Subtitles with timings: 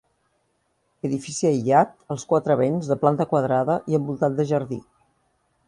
[1.09, 4.83] Edifici aïllat als quatre vents de planta quadrada i envoltat de jardí.